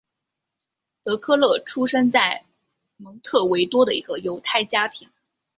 [1.03, 2.43] 德克勒出生在
[2.97, 5.07] 蒙特维多的一个犹太家庭。